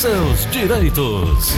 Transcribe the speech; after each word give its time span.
seus 0.00 0.50
direitos. 0.50 1.52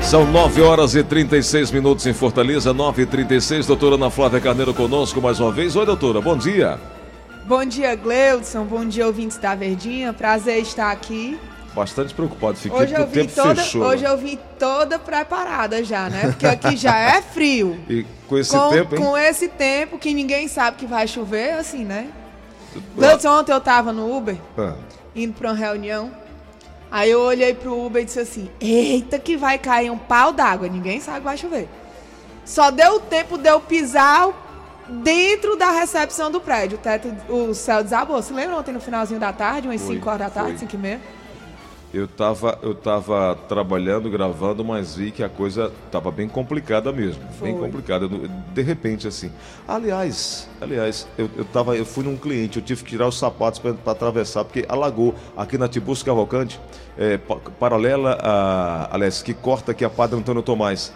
São 0.00 0.24
9 0.30 0.62
horas 0.62 0.94
e 0.94 1.02
36 1.02 1.72
minutos 1.72 2.06
em 2.06 2.12
Fortaleza, 2.12 2.72
9 2.72 3.02
e 3.02 3.06
36 3.06 3.66
Doutora 3.66 3.96
Ana 3.96 4.08
Flávia 4.08 4.40
Carneiro 4.40 4.72
conosco 4.72 5.20
mais 5.20 5.40
uma 5.40 5.50
vez. 5.50 5.74
Oi, 5.74 5.84
doutora, 5.84 6.20
bom 6.20 6.36
dia. 6.36 6.78
Bom 7.48 7.64
dia, 7.64 7.94
Gleudson. 7.94 8.62
Bom 8.64 8.84
dia, 8.84 9.06
ouvintes 9.06 9.38
da 9.38 9.54
Verdinha. 9.54 10.12
Prazer 10.12 10.60
estar 10.60 10.92
aqui. 10.92 11.40
Bastante 11.74 12.12
preocupado, 12.12 12.58
fiquei 12.58 12.78
hoje 12.78 12.94
porque 12.94 13.00
eu 13.00 13.06
o 13.06 13.10
tempo 13.10 13.34
toda, 13.34 13.62
fechou. 13.62 13.82
Hoje 13.84 14.04
eu 14.04 14.18
vim 14.18 14.38
toda 14.58 14.98
preparada 14.98 15.82
já, 15.82 16.10
né? 16.10 16.26
Porque 16.26 16.46
aqui 16.46 16.76
já 16.76 16.94
é 16.94 17.22
frio. 17.32 17.80
E 17.88 18.04
com 18.28 18.36
esse 18.36 18.54
com, 18.54 18.68
tempo, 18.68 18.94
hein? 18.94 19.02
Com 19.02 19.16
esse 19.16 19.48
tempo 19.48 19.98
que 19.98 20.12
ninguém 20.12 20.46
sabe 20.46 20.76
que 20.76 20.84
vai 20.84 21.08
chover, 21.08 21.54
assim, 21.54 21.86
né? 21.86 22.10
Gleudson, 22.94 23.30
ontem 23.30 23.52
eu 23.52 23.60
tava 23.62 23.94
no 23.94 24.14
Uber, 24.14 24.36
Ah, 24.58 24.74
indo 25.16 25.32
pra 25.32 25.48
uma 25.48 25.56
reunião. 25.56 26.12
Aí 26.90 27.10
eu 27.10 27.20
olhei 27.22 27.54
pro 27.54 27.86
Uber 27.86 28.02
e 28.02 28.04
disse 28.04 28.20
assim: 28.20 28.50
Eita, 28.60 29.18
que 29.18 29.38
vai 29.38 29.56
cair 29.56 29.90
um 29.90 29.96
pau 29.96 30.34
d'água. 30.34 30.68
Ninguém 30.68 31.00
sabe 31.00 31.20
que 31.20 31.24
vai 31.24 31.38
chover. 31.38 31.66
Só 32.44 32.70
deu 32.70 33.00
tempo 33.00 33.38
de 33.38 33.48
eu 33.48 33.58
pisar 33.58 34.28
dentro 34.88 35.56
da 35.56 35.70
recepção 35.72 36.30
do 36.30 36.40
prédio. 36.40 36.78
O, 36.78 36.80
teto, 36.80 37.08
o 37.28 37.54
céu 37.54 37.82
desabou. 37.82 38.20
Você 38.22 38.32
lembra 38.32 38.56
ontem 38.56 38.72
no 38.72 38.80
finalzinho 38.80 39.20
da 39.20 39.32
tarde, 39.32 39.68
umas 39.68 39.80
Foi, 39.82 39.94
5 39.96 40.08
horas 40.08 40.20
da 40.20 40.30
tarde, 40.30 40.50
foi. 40.50 40.58
5 40.60 40.74
e 40.74 40.78
meia? 40.78 41.00
eu, 41.92 42.06
tava, 42.06 42.58
eu 42.62 42.74
tava 42.74 43.34
trabalhando, 43.48 44.10
gravando, 44.10 44.62
mas 44.62 44.94
vi 44.96 45.10
que 45.10 45.22
a 45.22 45.28
coisa 45.28 45.72
tava 45.90 46.10
bem 46.10 46.28
complicada 46.28 46.92
mesmo. 46.92 47.22
Bem 47.40 47.54
Foi. 47.56 47.66
complicada. 47.66 48.04
Eu- 48.04 48.28
De 48.52 48.60
repente, 48.62 49.08
assim. 49.08 49.32
Aliás, 49.66 50.46
aliás, 50.60 51.06
eu, 51.16 51.30
eu, 51.34 51.44
tava, 51.46 51.76
eu 51.76 51.86
fui 51.86 52.04
num 52.04 52.16
cliente, 52.16 52.58
eu 52.58 52.62
tive 52.64 52.84
que 52.84 52.90
tirar 52.90 53.08
os 53.08 53.18
sapatos 53.18 53.58
para 53.58 53.74
atravessar, 53.92 54.44
porque 54.44 54.66
alagou 54.68 55.14
aqui 55.34 55.56
na 55.56 55.66
Tibus 55.66 56.02
Cavalcante, 56.02 56.60
é, 56.98 57.16
pa- 57.16 57.38
paralela 57.58 58.18
a. 58.20 58.88
Aliás, 58.94 59.22
que 59.22 59.32
corta 59.32 59.72
aqui 59.72 59.82
a 59.84 59.88
Padre 59.90 60.18
Antônio 60.18 60.42
Tomás. 60.42 60.92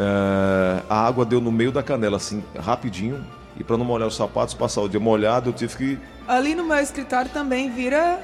É, 0.00 0.82
a 0.88 1.06
água 1.06 1.24
deu 1.24 1.40
no 1.40 1.50
meio 1.50 1.72
da 1.72 1.82
canela, 1.82 2.16
assim, 2.18 2.44
rapidinho. 2.56 3.26
E 3.56 3.64
para 3.64 3.76
não 3.76 3.84
molhar 3.84 4.06
os 4.06 4.14
sapatos, 4.14 4.54
passar 4.54 4.82
o 4.82 4.88
dia 4.88 5.00
molhado, 5.00 5.50
eu 5.50 5.52
tive 5.52 5.76
que. 5.76 5.98
Ali 6.28 6.54
no 6.54 6.62
meu 6.64 6.76
escritório 6.78 7.28
também 7.32 7.68
vira. 7.70 8.20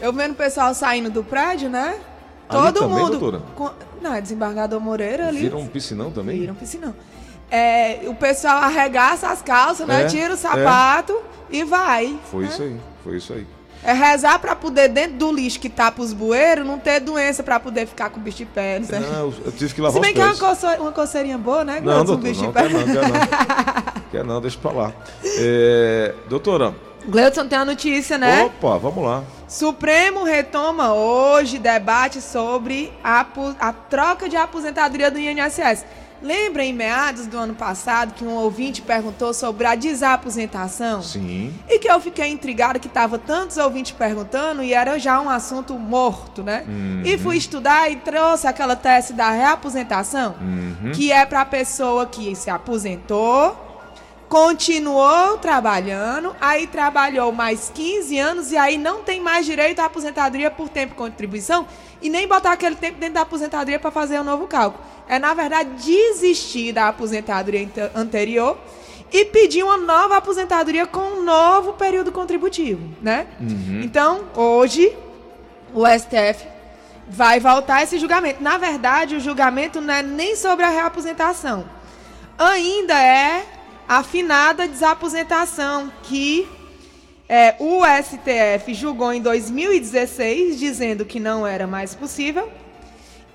Eu 0.00 0.12
vendo 0.12 0.32
o 0.32 0.34
pessoal 0.34 0.74
saindo 0.74 1.08
do 1.08 1.22
prédio, 1.22 1.70
né? 1.70 2.00
Ali 2.48 2.62
Todo 2.64 2.80
também, 2.80 2.98
mundo. 2.98 3.18
doutora? 3.18 3.42
com- 3.54 3.70
Não, 4.02 4.12
é 4.12 4.20
desembargador 4.20 4.80
Moreira 4.80 5.28
ali. 5.28 5.38
Vira 5.38 5.56
um 5.56 5.68
piscinão 5.68 6.10
também? 6.10 6.40
Vira 6.40 6.52
um 6.52 6.56
piscinão. 6.56 6.94
É, 7.48 8.00
o 8.08 8.14
pessoal 8.14 8.56
arregaça 8.58 9.28
as 9.28 9.40
calças, 9.40 9.86
né? 9.86 10.02
É, 10.02 10.06
Tira 10.06 10.30
o 10.30 10.34
é. 10.34 10.36
sapato 10.36 11.16
e 11.48 11.62
vai. 11.62 12.18
Foi 12.30 12.42
né? 12.42 12.48
isso 12.50 12.62
aí, 12.62 12.80
foi 13.04 13.16
isso 13.16 13.32
aí. 13.32 13.46
É 13.82 13.92
rezar 13.92 14.38
pra 14.38 14.56
poder, 14.56 14.88
dentro 14.88 15.16
do 15.16 15.32
lixo 15.32 15.60
que 15.60 15.68
tapa 15.68 16.02
os 16.02 16.12
bueiros, 16.12 16.66
não 16.66 16.78
ter 16.78 17.00
doença 17.00 17.42
pra 17.42 17.60
poder 17.60 17.86
ficar 17.86 18.10
com 18.10 18.20
bicho 18.20 18.38
de 18.38 18.46
pé. 18.46 18.78
Não 18.80 18.86
sei. 18.86 18.98
Não, 18.98 19.32
eu, 19.44 19.52
tive 19.52 19.68
que 19.68 19.76
Se 19.76 19.80
lavar 19.80 20.00
bem 20.02 20.10
os 20.10 20.16
que 20.38 20.44
é 20.44 20.48
uma, 20.48 20.76
uma 20.80 20.92
coceirinha 20.92 21.38
boa, 21.38 21.64
né? 21.64 21.74
Não, 21.76 21.82
Gleudson, 21.82 22.02
um 22.02 22.06
doutor, 22.06 22.22
bicho 22.22 22.42
não, 22.42 22.48
de 22.48 22.54
pé. 22.54 22.62
quer 22.62 22.72
não, 22.72 22.84
quer 22.84 23.08
não. 23.08 23.92
quer 24.10 24.24
não, 24.24 24.40
deixa 24.40 24.58
pra 24.58 24.72
lá. 24.72 24.92
É, 25.24 26.14
doutora, 26.28 26.74
Gleudson 27.08 27.46
tem 27.46 27.58
uma 27.58 27.64
notícia, 27.64 28.18
né? 28.18 28.42
opa, 28.42 28.78
vamos 28.78 29.04
lá. 29.04 29.22
Supremo 29.46 30.24
retoma 30.24 30.92
hoje 30.92 31.58
debate 31.58 32.20
sobre 32.20 32.92
a, 33.02 33.24
a 33.60 33.72
troca 33.72 34.28
de 34.28 34.36
aposentadoria 34.36 35.10
do 35.10 35.18
INSS. 35.18 35.84
Lembra 36.22 36.64
em 36.64 36.72
meados 36.72 37.26
do 37.26 37.36
ano 37.36 37.54
passado 37.54 38.14
que 38.14 38.24
um 38.24 38.34
ouvinte 38.34 38.80
perguntou 38.80 39.34
sobre 39.34 39.66
a 39.66 39.74
desaposentação? 39.74 41.02
Sim, 41.02 41.54
E 41.68 41.78
que 41.78 41.90
eu 41.90 42.00
fiquei 42.00 42.28
intrigada 42.28 42.78
que 42.78 42.88
tava 42.88 43.18
tantos 43.18 43.58
ouvintes 43.58 43.92
perguntando 43.92 44.62
e 44.62 44.72
era 44.72 44.98
já 44.98 45.20
um 45.20 45.28
assunto 45.28 45.74
morto, 45.74 46.42
né? 46.42 46.64
Uhum. 46.66 47.02
E 47.04 47.18
fui 47.18 47.36
estudar 47.36 47.90
e 47.90 47.96
trouxe 47.96 48.46
aquela 48.46 48.74
tese 48.74 49.12
da 49.12 49.30
reaposentação, 49.30 50.34
Uhum. 50.40 50.92
que 50.92 51.12
é 51.12 51.26
para 51.26 51.42
a 51.42 51.46
pessoa 51.46 52.06
que 52.06 52.34
se 52.34 52.48
aposentou, 52.48 53.64
continuou 54.28 55.38
trabalhando, 55.38 56.34
aí 56.40 56.66
trabalhou 56.66 57.30
mais 57.30 57.70
15 57.72 58.18
anos 58.18 58.52
e 58.52 58.56
aí 58.56 58.76
não 58.76 59.02
tem 59.02 59.20
mais 59.20 59.46
direito 59.46 59.80
à 59.80 59.84
aposentadoria 59.84 60.50
por 60.50 60.68
tempo 60.68 60.92
de 60.92 60.98
contribuição 60.98 61.66
e 62.02 62.08
nem 62.10 62.26
botar 62.26 62.52
aquele 62.52 62.76
tempo 62.76 62.98
dentro 62.98 63.14
da 63.14 63.22
aposentadoria 63.22 63.78
para 63.78 63.90
fazer 63.90 64.20
um 64.20 64.24
novo 64.24 64.46
cálculo. 64.46 64.82
É, 65.08 65.18
na 65.18 65.32
verdade, 65.34 65.70
desistir 65.84 66.72
da 66.72 66.88
aposentadoria 66.88 67.62
ante- 67.62 67.90
anterior 67.94 68.58
e 69.12 69.24
pedir 69.26 69.62
uma 69.62 69.76
nova 69.78 70.16
aposentadoria 70.16 70.86
com 70.86 71.00
um 71.00 71.22
novo 71.22 71.74
período 71.74 72.10
contributivo, 72.12 72.82
né? 73.00 73.26
Então, 73.84 74.24
hoje, 74.34 74.92
o 75.72 75.84
STF 75.86 76.44
vai 77.08 77.38
voltar 77.38 77.82
esse 77.84 77.98
julgamento. 77.98 78.42
Na 78.42 78.58
verdade, 78.58 79.14
o 79.14 79.20
julgamento 79.20 79.80
não 79.80 79.94
é 79.94 80.02
nem 80.02 80.34
sobre 80.34 80.64
a 80.64 80.68
reaposentação. 80.70 81.64
Ainda 82.36 82.94
é 83.00 83.44
a 83.88 84.02
finada 84.02 84.66
desaposentação 84.66 85.92
que 86.02 86.48
é, 87.28 87.56
o 87.58 87.82
STF 87.84 88.72
julgou 88.72 89.12
em 89.12 89.20
2016, 89.20 90.58
dizendo 90.58 91.04
que 91.04 91.18
não 91.18 91.46
era 91.46 91.66
mais 91.66 91.94
possível. 91.94 92.48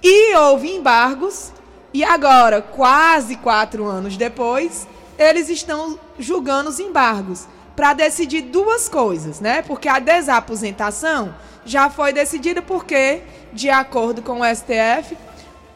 E 0.02 0.36
houve 0.36 0.70
embargos. 0.70 1.52
E 1.94 2.04
agora, 2.04 2.62
quase 2.62 3.36
quatro 3.36 3.86
anos 3.86 4.16
depois, 4.16 4.88
eles 5.20 5.50
estão 5.50 6.00
julgando 6.18 6.70
os 6.70 6.80
embargos 6.80 7.48
para 7.76 7.94
decidir 7.94 8.44
duas 8.44 8.88
coisas, 8.88 9.42
né? 9.42 9.62
Porque 9.62 9.90
a 9.90 10.00
desaposentação 10.00 11.36
já 11.66 11.90
foi 11.90 12.14
decidida 12.14 12.62
porque, 12.62 13.22
de 13.52 13.70
acordo 13.70 14.22
com 14.22 14.40
o 14.40 14.46
STF, 14.46 15.18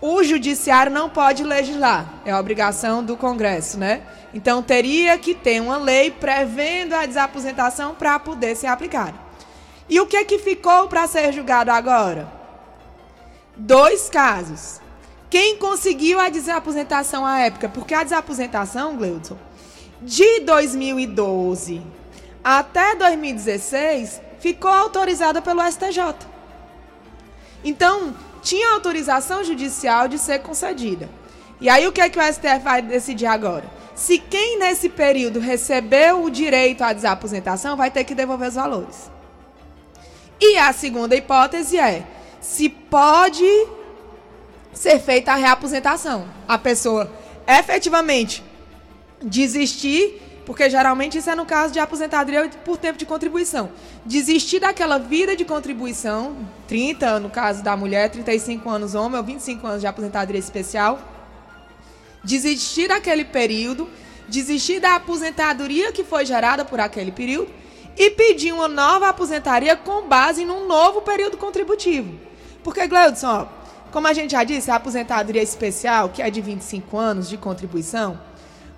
o 0.05 0.23
judiciário 0.23 0.91
não 0.91 1.09
pode 1.09 1.43
legislar. 1.43 2.05
É 2.23 2.35
obrigação 2.35 3.03
do 3.03 3.17
Congresso, 3.17 3.79
né? 3.79 4.03
Então 4.33 4.61
teria 4.61 5.17
que 5.17 5.33
ter 5.33 5.59
uma 5.59 5.77
lei 5.77 6.11
prevendo 6.11 6.93
a 6.93 7.07
desaposentação 7.07 7.95
para 7.95 8.19
poder 8.19 8.55
ser 8.55 8.67
aplicada. 8.67 9.15
E 9.89 9.99
o 9.99 10.05
que 10.05 10.23
que 10.25 10.37
ficou 10.37 10.87
para 10.87 11.07
ser 11.07 11.33
julgado 11.33 11.71
agora? 11.71 12.31
Dois 13.57 14.07
casos. 14.07 14.79
Quem 15.27 15.57
conseguiu 15.57 16.19
a 16.19 16.29
desaposentação 16.29 17.25
à 17.25 17.39
época? 17.39 17.67
Porque 17.67 17.95
a 17.95 18.03
desaposentação, 18.03 18.95
Gleudson, 18.95 19.37
de 20.01 20.41
2012 20.41 21.81
até 22.43 22.95
2016 22.95 24.21
ficou 24.39 24.69
autorizada 24.69 25.41
pelo 25.41 25.63
STJ. 25.63 26.15
Então, 27.63 28.13
tinha 28.45 28.73
autorização 28.73 29.43
judicial 29.43 30.07
de 30.07 30.19
ser 30.19 30.39
concedida. 30.39 31.09
E 31.59 31.67
aí 31.67 31.87
o 31.87 31.91
que 31.91 31.99
é 31.99 32.07
que 32.07 32.19
o 32.19 32.21
STF 32.21 32.59
vai 32.63 32.79
decidir 32.79 33.25
agora? 33.25 33.65
Se 33.95 34.19
quem 34.19 34.59
nesse 34.59 34.87
período 34.87 35.39
recebeu 35.39 36.23
o 36.23 36.29
direito 36.29 36.83
à 36.83 36.93
desaposentação 36.93 37.75
vai 37.75 37.89
ter 37.89 38.03
que 38.03 38.13
devolver 38.13 38.49
os 38.49 38.53
valores. 38.53 39.09
E 40.39 40.57
a 40.57 40.71
segunda 40.71 41.15
hipótese 41.15 41.79
é 41.79 42.05
se 42.39 42.69
pode 42.69 43.49
ser 44.71 44.99
feita 44.99 45.31
a 45.31 45.35
reaposentação. 45.35 46.27
A 46.47 46.59
pessoa 46.59 47.11
efetivamente 47.47 48.43
desistir, 49.23 50.21
porque 50.45 50.69
geralmente 50.69 51.17
isso 51.17 51.29
é 51.29 51.35
no 51.35 51.45
caso 51.45 51.73
de 51.73 51.79
aposentadoria 51.79 52.47
por 52.63 52.77
tempo 52.77 52.97
de 52.97 53.05
contribuição. 53.05 53.71
Desistir 54.05 54.59
daquela 54.59 54.97
vida 54.99 55.35
de 55.35 55.43
contribuição, 55.43 56.37
30 56.67 57.19
no 57.19 57.29
caso 57.29 57.63
da 57.63 57.75
mulher, 57.75 58.09
35 58.09 58.69
anos 58.69 58.95
homem 58.95 59.17
ou 59.17 59.23
25 59.23 59.65
anos 59.65 59.81
de 59.81 59.87
aposentadoria 59.87 60.39
especial. 60.39 60.99
Desistir 62.23 62.87
daquele 62.87 63.25
período, 63.25 63.89
desistir 64.27 64.79
da 64.79 64.95
aposentadoria 64.95 65.91
que 65.91 66.03
foi 66.03 66.25
gerada 66.25 66.63
por 66.63 66.79
aquele 66.79 67.11
período 67.11 67.51
e 67.97 68.11
pedir 68.11 68.53
uma 68.53 68.67
nova 68.67 69.09
aposentadoria 69.09 69.75
com 69.75 70.07
base 70.07 70.45
num 70.45 70.67
novo 70.67 71.01
período 71.01 71.37
contributivo. 71.37 72.13
Porque, 72.63 72.87
Gleudson, 72.87 73.27
ó, 73.27 73.45
como 73.91 74.07
a 74.07 74.13
gente 74.13 74.31
já 74.31 74.43
disse, 74.43 74.69
a 74.69 74.75
aposentadoria 74.75 75.41
especial, 75.41 76.09
que 76.09 76.21
é 76.21 76.29
de 76.29 76.41
25 76.41 76.97
anos 76.97 77.29
de 77.29 77.37
contribuição, 77.37 78.19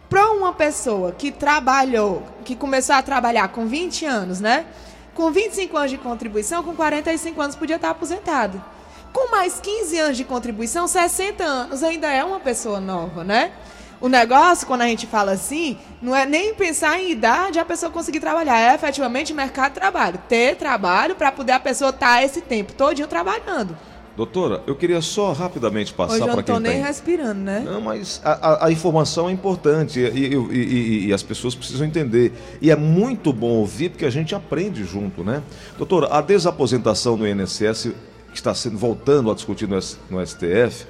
para 0.09 0.31
uma 0.31 0.53
pessoa 0.53 1.11
que 1.11 1.31
trabalhou, 1.31 2.23
que 2.45 2.55
começou 2.55 2.95
a 2.95 3.01
trabalhar 3.01 3.49
com 3.49 3.65
20 3.65 4.05
anos, 4.05 4.39
né? 4.39 4.65
Com 5.13 5.31
25 5.31 5.75
anos 5.75 5.91
de 5.91 5.97
contribuição, 5.97 6.63
com 6.63 6.75
45 6.75 7.41
anos 7.41 7.55
podia 7.55 7.75
estar 7.75 7.89
aposentado. 7.89 8.63
Com 9.11 9.31
mais 9.31 9.59
15 9.59 9.99
anos 9.99 10.17
de 10.17 10.23
contribuição, 10.23 10.87
60 10.87 11.43
anos 11.43 11.83
ainda 11.83 12.07
é 12.11 12.23
uma 12.23 12.39
pessoa 12.39 12.79
nova, 12.79 13.23
né? 13.23 13.51
O 13.99 14.07
negócio, 14.07 14.67
quando 14.67 14.81
a 14.81 14.87
gente 14.87 15.07
fala 15.07 15.31
assim, 15.31 15.75
não 15.99 16.15
é 16.15 16.23
nem 16.23 16.53
pensar 16.53 16.99
em 16.99 17.09
idade 17.09 17.57
a 17.57 17.65
pessoa 17.65 17.91
conseguir 17.91 18.19
trabalhar, 18.19 18.59
é 18.59 18.75
efetivamente 18.75 19.33
mercado 19.33 19.73
de 19.73 19.79
trabalho. 19.79 20.21
Ter 20.29 20.55
trabalho 20.55 21.15
para 21.15 21.31
poder 21.31 21.53
a 21.53 21.59
pessoa 21.59 21.89
estar 21.89 22.17
tá 22.17 22.23
esse 22.23 22.41
tempo 22.41 22.73
todinho 22.73 23.07
trabalhando. 23.07 23.75
Doutora, 24.17 24.63
eu 24.65 24.75
queria 24.75 24.99
só 24.99 25.31
rapidamente 25.31 25.93
passar 25.93 26.07
para 26.07 26.17
quem 26.17 26.23
Hoje 26.23 26.31
eu 26.31 26.33
não 26.33 26.39
estou 26.39 26.59
nem 26.59 26.71
tem... 26.71 26.81
respirando, 26.81 27.39
né? 27.39 27.61
Não, 27.63 27.79
mas 27.79 28.19
a, 28.25 28.31
a, 28.31 28.65
a 28.65 28.71
informação 28.71 29.29
é 29.29 29.31
importante 29.31 29.99
e, 29.99 30.07
e, 30.07 30.35
e, 30.35 31.05
e, 31.05 31.13
as 31.13 31.21
pessoas 31.21 31.53
precisam 31.53 31.85
entender. 31.85 32.33
E 32.59 32.71
é 32.71 32.75
muito 32.75 33.31
bom 33.31 33.49
ouvir 33.49 33.91
porque 33.91 34.05
a 34.07 34.09
gente 34.09 34.33
aprende 34.33 34.83
junto, 34.85 35.23
né? 35.23 35.43
Doutora, 35.77 36.07
a 36.07 36.19
desaposentação 36.19 37.15
no 37.15 37.27
INSS, 37.27 37.91
que 38.31 38.35
está 38.35 38.55
sendo 38.55 38.75
voltando 38.75 39.29
a 39.29 39.35
discutir 39.35 39.69
no, 39.69 39.77
no 40.09 40.25
STF, 40.25 40.87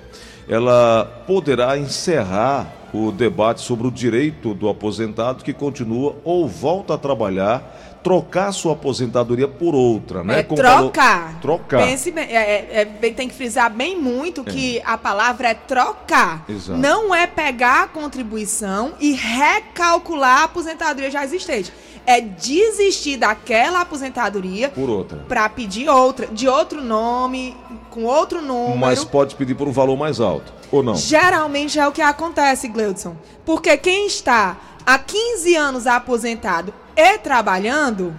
ela 0.47 1.03
poderá 1.27 1.77
encerrar 1.77 2.73
o 2.93 3.11
debate 3.11 3.59
sobre 3.59 3.87
o 3.87 3.91
direito 3.91 4.53
do 4.53 4.69
aposentado 4.69 5.43
que 5.43 5.51
continua 5.51 6.15
ou 6.23 6.47
volta 6.47 6.93
a 6.93 6.97
trabalhar 6.97 7.86
trocar 8.03 8.51
sua 8.51 8.73
aposentadoria 8.73 9.47
por 9.47 9.75
outra, 9.75 10.23
né? 10.23 10.39
É 10.39 10.43
trocar. 10.43 11.19
Falou, 11.19 11.41
trocar. 11.41 11.85
Pense 11.85 12.11
bem, 12.11 12.25
é, 12.25 12.87
é, 13.01 13.09
tem 13.11 13.27
que 13.27 13.35
frisar 13.35 13.71
bem 13.71 13.99
muito 13.99 14.43
que 14.43 14.79
é. 14.79 14.83
a 14.85 14.97
palavra 14.97 15.49
é 15.49 15.53
trocar. 15.53 16.45
Exato. 16.47 16.79
Não 16.79 17.13
é 17.13 17.27
pegar 17.27 17.83
a 17.83 17.87
contribuição 17.87 18.93
e 18.99 19.13
recalcular 19.13 20.41
a 20.41 20.43
aposentadoria 20.45 21.11
já 21.11 21.23
existente. 21.23 21.71
É 22.05 22.21
desistir 22.21 23.17
daquela 23.17 23.81
aposentadoria 23.81 24.69
por 24.69 24.89
outra. 24.89 25.25
Para 25.27 25.49
pedir 25.49 25.89
outra, 25.89 26.27
de 26.27 26.47
outro 26.47 26.81
nome, 26.81 27.57
com 27.89 28.05
outro 28.05 28.41
número. 28.41 28.77
Mas 28.77 29.03
pode 29.03 29.35
pedir 29.35 29.55
por 29.55 29.67
um 29.67 29.73
valor 29.73 29.97
mais 29.97 30.21
alto, 30.21 30.53
ou 30.71 30.81
não? 30.81 30.95
Geralmente 30.95 31.77
é 31.77 31.85
o 31.85 31.91
que 31.91 32.01
acontece, 32.01 32.69
Gleudson. 32.69 33.17
Porque 33.45 33.75
quem 33.75 34.07
está 34.07 34.55
há 34.85 34.97
15 34.97 35.55
anos 35.57 35.85
aposentado 35.85 36.73
e 36.97 37.17
trabalhando, 37.19 38.13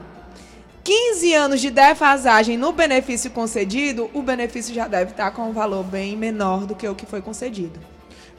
15 0.84 1.34
anos 1.34 1.60
de 1.60 1.68
defasagem 1.68 2.56
no 2.56 2.70
benefício 2.70 3.30
concedido, 3.30 4.08
o 4.14 4.22
benefício 4.22 4.72
já 4.72 4.86
deve 4.86 5.10
estar 5.10 5.32
com 5.32 5.50
um 5.50 5.52
valor 5.52 5.82
bem 5.82 6.16
menor 6.16 6.64
do 6.64 6.76
que 6.76 6.86
o 6.86 6.94
que 6.94 7.04
foi 7.04 7.20
concedido. 7.20 7.80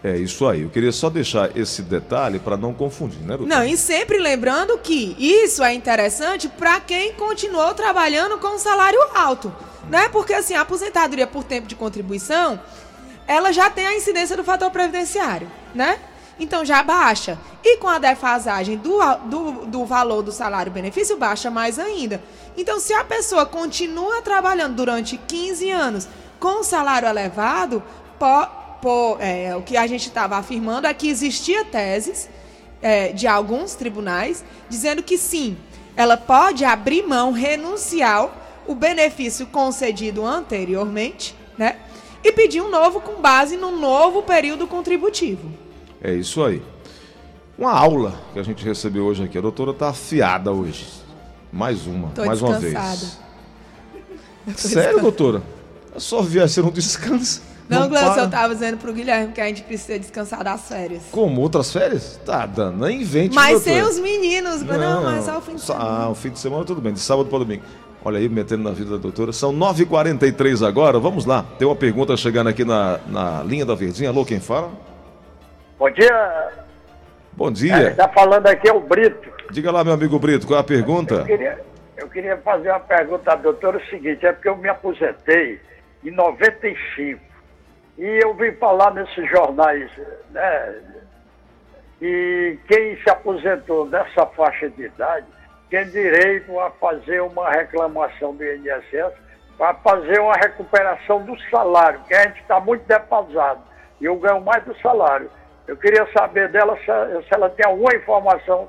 É 0.01 0.15
isso 0.15 0.47
aí. 0.47 0.61
Eu 0.61 0.69
queria 0.69 0.93
só 0.93 1.09
deixar 1.09 1.55
esse 1.57 1.81
detalhe 1.81 2.39
para 2.39 2.55
não 2.55 2.73
confundir, 2.73 3.19
né, 3.19 3.35
doutor? 3.35 3.47
Não, 3.47 3.65
e 3.65 3.75
sempre 3.75 4.17
lembrando 4.17 4.77
que 4.77 5.13
isso 5.19 5.61
é 5.61 5.73
interessante 5.73 6.47
para 6.47 6.79
quem 6.79 7.13
continuou 7.13 7.73
trabalhando 7.73 8.37
com 8.37 8.55
um 8.55 8.57
salário 8.57 8.99
alto, 9.13 9.53
né? 9.89 10.07
Porque 10.07 10.33
assim, 10.33 10.55
a 10.55 10.61
aposentadoria 10.61 11.27
por 11.27 11.43
tempo 11.43 11.67
de 11.67 11.75
contribuição, 11.75 12.57
ela 13.27 13.51
já 13.51 13.69
tem 13.69 13.85
a 13.85 13.95
incidência 13.95 14.37
do 14.37 14.43
fator 14.43 14.71
previdenciário, 14.71 15.51
né? 15.75 15.99
Então 16.39 16.63
já 16.63 16.81
baixa. 16.81 17.37
E 17.63 17.77
com 17.77 17.87
a 17.87 17.99
defasagem 17.99 18.77
do, 18.77 18.97
do, 19.25 19.65
do 19.65 19.85
valor 19.85 20.21
do 20.21 20.31
salário-benefício, 20.31 21.17
baixa 21.17 21.51
mais 21.51 21.77
ainda. 21.77 22.21
Então, 22.57 22.79
se 22.79 22.93
a 22.93 23.03
pessoa 23.03 23.45
continua 23.45 24.21
trabalhando 24.21 24.75
durante 24.75 25.17
15 25.17 25.69
anos 25.69 26.07
com 26.39 26.63
salário 26.63 27.07
elevado, 27.07 27.83
po, 28.17 28.47
po, 28.81 29.17
é, 29.19 29.55
o 29.55 29.61
que 29.61 29.75
a 29.75 29.85
gente 29.85 30.07
estava 30.07 30.37
afirmando 30.37 30.87
é 30.87 30.93
que 30.93 31.09
existia 31.09 31.65
teses 31.65 32.29
é, 32.81 33.11
de 33.11 33.27
alguns 33.27 33.75
tribunais 33.75 34.43
dizendo 34.69 35.03
que 35.03 35.17
sim, 35.17 35.57
ela 35.95 36.15
pode 36.15 36.63
abrir 36.63 37.05
mão, 37.05 37.31
renunciar 37.31 38.29
o 38.65 38.73
benefício 38.73 39.47
concedido 39.47 40.25
anteriormente, 40.25 41.35
né? 41.57 41.77
E 42.23 42.31
pedir 42.31 42.61
um 42.61 42.69
novo 42.69 43.01
com 43.01 43.21
base 43.21 43.57
no 43.57 43.71
novo 43.71 44.21
período 44.21 44.67
contributivo. 44.67 45.49
É 46.01 46.13
isso 46.13 46.43
aí. 46.43 46.61
Uma 47.57 47.71
aula 47.71 48.13
que 48.33 48.39
a 48.39 48.43
gente 48.43 48.63
recebeu 48.63 49.05
hoje 49.05 49.23
aqui. 49.23 49.37
A 49.37 49.41
doutora 49.41 49.71
está 49.71 49.89
afiada 49.89 50.51
hoje. 50.51 50.85
Mais 51.51 51.85
uma, 51.87 52.09
Tô 52.09 52.25
mais 52.25 52.41
uma 52.41 52.59
vez. 52.59 53.19
Sério, 54.55 55.01
doutora? 55.01 55.41
É 55.95 55.99
só 55.99 56.21
viajar, 56.21 56.47
você 56.47 56.61
não 56.61 56.71
descansa. 56.71 57.41
Não, 57.67 57.81
não 57.81 57.89
Glaucio, 57.89 58.21
eu 58.21 58.25
estava 58.25 58.53
dizendo 58.53 58.77
pro 58.77 58.91
Guilherme 58.93 59.31
que 59.31 59.41
a 59.41 59.47
gente 59.47 59.61
precisa 59.63 59.99
descansar 59.99 60.43
das 60.43 60.67
férias. 60.67 61.03
Como? 61.11 61.41
Outras 61.41 61.71
férias? 61.71 62.19
Tá 62.25 62.45
dando, 62.45 62.85
nem 62.85 63.01
invente. 63.01 63.35
Mas 63.35 63.61
sem 63.61 63.81
os 63.81 63.99
meninos, 63.99 64.63
não, 64.63 64.77
não, 64.77 65.03
mas 65.03 65.25
só 65.25 65.37
o 65.37 65.41
fim 65.41 65.55
de 65.55 65.61
semana. 65.61 65.85
Ah, 65.85 66.09
o 66.09 66.15
fim 66.15 66.29
de 66.31 66.39
semana 66.39 66.65
tudo 66.65 66.81
bem, 66.81 66.93
de 66.93 66.99
sábado 66.99 67.29
para 67.29 67.39
domingo. 67.39 67.63
Olha 68.03 68.17
aí, 68.17 68.29
metendo 68.29 68.63
na 68.63 68.71
vida 68.71 68.91
da 68.91 68.97
doutora. 68.97 69.31
São 69.33 69.53
9h43 69.53 70.65
agora, 70.65 70.99
vamos 70.99 71.25
lá. 71.25 71.45
Tem 71.59 71.67
uma 71.67 71.75
pergunta 71.75 72.15
chegando 72.15 72.47
aqui 72.47 72.63
na, 72.63 72.99
na 73.07 73.43
linha 73.43 73.65
da 73.65 73.75
Verdinha. 73.75 74.09
Alô, 74.09 74.25
quem 74.25 74.39
fala? 74.39 74.71
Bom 75.79 75.89
dia. 75.91 76.49
Bom 77.31 77.49
dia. 77.49 77.91
Está 77.91 78.09
falando 78.09 78.45
aqui 78.47 78.67
é 78.67 78.73
o 78.73 78.81
Brito. 78.81 79.31
Diga 79.49 79.71
lá, 79.71 79.81
meu 79.81 79.93
amigo 79.93 80.19
Brito, 80.19 80.45
qual 80.45 80.57
é 80.57 80.61
a 80.61 80.63
pergunta? 80.63 81.15
Eu 81.15 81.25
queria, 81.25 81.59
eu 81.95 82.09
queria 82.09 82.37
fazer 82.37 82.69
uma 82.69 82.81
pergunta 82.81 83.31
à 83.31 83.35
doutora, 83.35 83.77
o 83.77 83.85
seguinte, 83.85 84.25
é 84.25 84.33
porque 84.33 84.49
eu 84.49 84.57
me 84.57 84.67
aposentei 84.67 85.61
em 86.03 86.11
95 86.11 87.21
e 87.97 88.05
eu 88.21 88.33
vim 88.33 88.51
falar 88.57 88.93
nesses 88.93 89.29
jornais, 89.29 89.89
né, 90.31 90.81
e 92.01 92.57
quem 92.67 93.01
se 93.01 93.09
aposentou 93.09 93.85
nessa 93.85 94.25
faixa 94.25 94.69
de 94.69 94.83
idade 94.83 95.27
tem 95.69 95.87
direito 95.89 96.59
a 96.59 96.71
fazer 96.71 97.21
uma 97.21 97.49
reclamação 97.51 98.35
do 98.35 98.43
INSS 98.43 99.13
para 99.57 99.75
fazer 99.75 100.19
uma 100.19 100.33
recuperação 100.33 101.23
do 101.23 101.39
salário, 101.49 102.01
que 102.05 102.13
a 102.13 102.23
gente 102.23 102.41
está 102.41 102.59
muito 102.59 102.85
defasado. 102.85 103.61
E 104.01 104.05
eu 104.05 104.17
ganho 104.17 104.41
mais 104.41 104.63
do 104.63 104.77
salário. 104.81 105.29
Eu 105.69 105.77
queria 105.77 106.07
saber 106.17 106.49
dela 106.51 106.75
se, 106.77 107.27
se 107.27 107.35
ela 107.35 107.47
tem 107.51 107.63
alguma 107.63 107.95
informação 107.95 108.67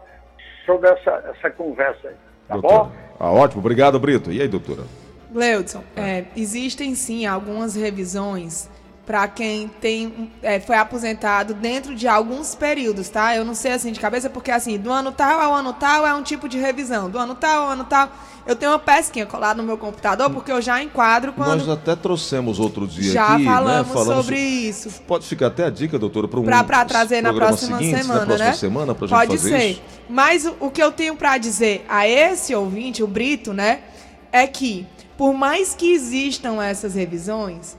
sobre 0.66 0.90
essa, 0.90 1.32
essa 1.34 1.50
conversa 1.50 2.08
aí. 2.08 2.14
Tá 2.46 2.54
doutora. 2.58 2.84
bom? 2.84 2.92
Ah, 3.18 3.32
ótimo, 3.32 3.60
obrigado, 3.60 3.98
Brito. 3.98 4.30
E 4.30 4.38
aí, 4.38 4.46
doutora? 4.46 4.82
Gleudson, 5.30 5.82
é, 5.96 6.26
existem 6.36 6.94
sim 6.94 7.24
algumas 7.24 7.74
revisões 7.74 8.68
para 9.10 9.26
quem 9.26 9.66
tem 9.66 10.30
é, 10.40 10.60
foi 10.60 10.76
aposentado 10.76 11.52
dentro 11.52 11.96
de 11.96 12.06
alguns 12.06 12.54
períodos, 12.54 13.08
tá? 13.08 13.34
Eu 13.34 13.44
não 13.44 13.56
sei 13.56 13.72
assim 13.72 13.90
de 13.90 13.98
cabeça, 13.98 14.30
porque 14.30 14.52
assim, 14.52 14.78
do 14.78 14.88
ano 14.88 15.10
tal 15.10 15.40
ao 15.40 15.52
ano 15.52 15.72
tal 15.72 16.06
é 16.06 16.14
um 16.14 16.22
tipo 16.22 16.48
de 16.48 16.56
revisão, 16.56 17.10
do 17.10 17.18
ano 17.18 17.34
tal 17.34 17.64
ao 17.64 17.70
ano 17.70 17.82
tal. 17.82 18.08
Eu 18.46 18.54
tenho 18.54 18.70
uma 18.70 18.78
pesquinha 18.78 19.26
colada 19.26 19.60
no 19.60 19.66
meu 19.66 19.76
computador, 19.76 20.30
porque 20.30 20.52
eu 20.52 20.62
já 20.62 20.80
enquadro 20.80 21.32
quando. 21.32 21.58
Nós 21.58 21.68
até 21.68 21.96
trouxemos 21.96 22.60
outro 22.60 22.86
dia 22.86 23.12
já 23.12 23.34
aqui, 23.34 23.44
falamos, 23.46 23.88
né? 23.88 23.94
falamos 23.94 24.24
sobre 24.24 24.38
isso. 24.38 25.02
Pode 25.08 25.26
ficar 25.26 25.48
até 25.48 25.64
a 25.64 25.70
dica, 25.70 25.98
doutora, 25.98 26.28
para 26.28 26.38
um 26.38 26.44
para 26.44 26.84
trazer 26.84 27.20
na 27.20 27.34
próxima 27.34 27.78
seguinte, 27.78 28.02
semana, 28.02 28.20
na 28.20 28.26
próxima 28.26 28.48
né? 28.48 28.54
semana 28.54 28.94
pra 28.94 29.08
Pode 29.08 29.32
gente 29.32 29.42
fazer 29.42 29.58
ser. 29.58 29.70
Isso. 29.72 29.82
Mas 30.08 30.46
o, 30.46 30.54
o 30.60 30.70
que 30.70 30.80
eu 30.80 30.92
tenho 30.92 31.16
para 31.16 31.36
dizer 31.36 31.84
a 31.88 32.06
esse 32.06 32.54
ouvinte, 32.54 33.02
o 33.02 33.08
Brito, 33.08 33.52
né, 33.52 33.80
é 34.30 34.46
que 34.46 34.86
por 35.18 35.34
mais 35.34 35.74
que 35.74 35.92
existam 35.92 36.62
essas 36.62 36.94
revisões, 36.94 37.76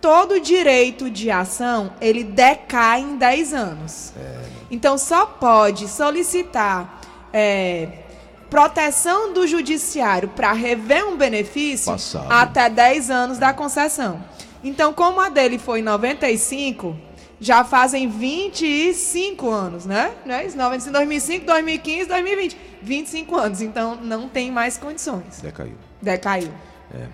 todo 0.00 0.40
direito 0.40 1.10
de 1.10 1.30
ação 1.30 1.92
ele 2.00 2.24
decai 2.24 3.00
em 3.00 3.16
10 3.16 3.54
anos. 3.54 4.12
É. 4.16 4.40
Então 4.70 4.96
só 4.96 5.26
pode 5.26 5.88
solicitar 5.88 7.00
é, 7.32 7.88
proteção 8.50 9.32
do 9.32 9.46
judiciário 9.46 10.28
para 10.28 10.52
rever 10.52 11.06
um 11.06 11.16
benefício 11.16 11.92
Passado. 11.92 12.30
até 12.30 12.68
10 12.68 13.10
anos 13.10 13.38
da 13.38 13.54
concessão. 13.54 14.22
Então, 14.62 14.92
como 14.92 15.20
a 15.20 15.30
dele 15.30 15.58
foi 15.58 15.78
em 15.78 15.82
95, 15.82 16.94
já 17.40 17.64
fazem 17.64 18.08
25 18.08 19.48
anos, 19.48 19.86
né? 19.86 20.12
É 20.26 20.44
isso? 20.44 20.56
2005, 20.92 21.46
2015, 21.46 22.06
2020. 22.06 22.56
25 22.82 23.36
anos. 23.36 23.62
Então, 23.62 23.96
não 23.96 24.28
tem 24.28 24.50
mais 24.50 24.76
condições. 24.76 25.40
Decaiu. 25.40 25.76
Decaiu. 26.02 26.50
É. 26.92 27.06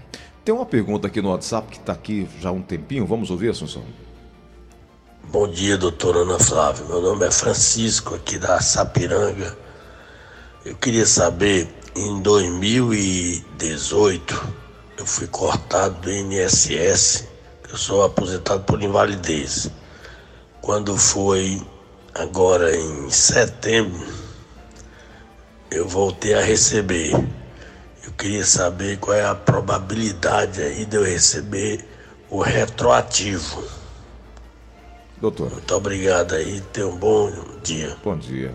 Tem 0.47 0.55
uma 0.55 0.65
pergunta 0.65 1.09
aqui 1.09 1.21
no 1.21 1.31
WhatsApp 1.31 1.69
que 1.73 1.77
está 1.77 1.93
aqui 1.93 2.29
já 2.41 2.51
há 2.51 2.53
um 2.53 2.63
tempinho. 2.63 3.05
Vamos 3.05 3.33
ouvir, 3.33 3.51
Assunção? 3.51 3.83
Bom 5.25 5.49
dia, 5.49 5.77
doutora 5.77 6.21
Ana 6.21 6.39
Flávia. 6.39 6.85
Meu 6.85 7.03
nome 7.03 7.27
é 7.27 7.31
Francisco, 7.33 8.15
aqui 8.15 8.39
da 8.39 8.61
Sapiranga. 8.61 9.59
Eu 10.65 10.77
queria 10.77 11.05
saber, 11.05 11.69
em 11.97 12.23
2018, 12.23 14.49
eu 14.97 15.05
fui 15.05 15.27
cortado 15.27 16.01
do 16.03 16.13
INSS, 16.13 17.27
eu 17.69 17.77
sou 17.77 18.05
aposentado 18.05 18.63
por 18.63 18.81
invalidez. 18.81 19.69
Quando 20.63 20.97
foi 20.97 21.61
agora 22.15 22.73
em 22.77 23.11
setembro, 23.11 24.07
eu 25.73 25.89
voltei 25.89 26.35
a 26.35 26.41
receber 26.41 27.11
queria 28.13 28.45
saber 28.45 28.99
qual 28.99 29.17
é 29.17 29.25
a 29.25 29.35
probabilidade 29.35 30.63
aí 30.63 30.85
de 30.85 30.97
eu 30.97 31.05
receber 31.05 31.85
o 32.31 32.41
retroativo. 32.41 33.63
Doutor. 35.21 35.51
Muito 35.51 35.75
obrigado 35.75 36.35
aí, 36.35 36.61
tenha 36.73 36.89
um 36.89 36.97
bom 36.97 37.31
dia. 37.63 37.97
Bom 38.05 38.17
dia. 38.17 38.55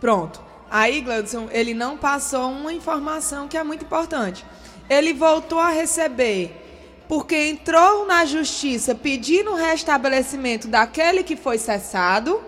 Pronto. 0.00 0.42
Aí, 0.70 1.00
Gladson, 1.02 1.48
ele 1.52 1.72
não 1.72 1.96
passou 1.96 2.50
uma 2.50 2.72
informação 2.72 3.46
que 3.46 3.56
é 3.56 3.62
muito 3.62 3.84
importante. 3.84 4.44
Ele 4.90 5.12
voltou 5.12 5.58
a 5.58 5.70
receber 5.70 6.62
porque 7.08 7.36
entrou 7.36 8.06
na 8.06 8.24
justiça 8.24 8.94
pedindo 8.94 9.52
o 9.52 9.54
restabelecimento 9.54 10.66
daquele 10.66 11.22
que 11.22 11.36
foi 11.36 11.58
cessado, 11.58 12.42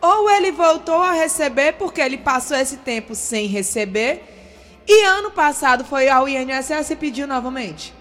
ou 0.00 0.30
ele 0.30 0.52
voltou 0.52 1.02
a 1.02 1.12
receber 1.12 1.72
porque 1.72 2.00
ele 2.00 2.18
passou 2.18 2.56
esse 2.56 2.76
tempo 2.78 3.14
sem 3.14 3.46
receber 3.46 4.29
e 4.92 5.04
ano 5.04 5.30
passado 5.30 5.84
foi 5.84 6.08
ao 6.08 6.28
INSS 6.28 6.90
e 6.90 6.96
pediu 6.96 7.26
novamente. 7.26 7.94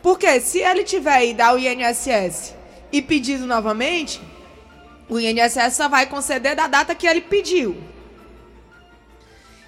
Porque 0.00 0.40
se 0.40 0.60
ele 0.60 0.84
tiver 0.84 1.26
ido 1.26 1.40
ao 1.40 1.58
INSS 1.58 2.54
e 2.92 3.02
pedido 3.02 3.46
novamente, 3.46 4.20
o 5.08 5.18
INSS 5.18 5.74
só 5.74 5.88
vai 5.88 6.06
conceder 6.06 6.54
da 6.54 6.68
data 6.68 6.94
que 6.94 7.06
ele 7.06 7.20
pediu. 7.20 7.76